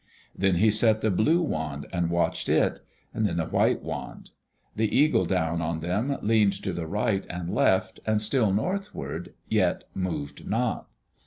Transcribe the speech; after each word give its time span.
Then 0.35 0.55
he 0.55 0.71
set 0.71 1.01
the 1.01 1.11
blue 1.11 1.43
wand 1.43 1.85
and 1.93 2.09
watched 2.09 2.49
it; 2.49 2.81
then 3.13 3.37
the 3.37 3.45
white 3.45 3.83
wand. 3.83 4.31
The 4.75 4.89
eagle 4.97 5.25
down 5.27 5.61
on 5.61 5.81
them 5.81 6.17
leaned 6.23 6.53
to 6.63 6.73
right 6.87 7.23
and 7.29 7.53
left 7.53 7.99
and 8.03 8.19
still 8.19 8.51
northward, 8.51 9.35
yet 9.47 9.83
moved 9.93 10.47
not. 10.49 10.87